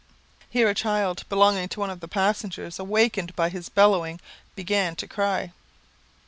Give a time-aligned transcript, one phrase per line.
[0.49, 4.19] Here a child belonging to one of the passengers, awakened by his bellowing,
[4.55, 5.51] began to cry.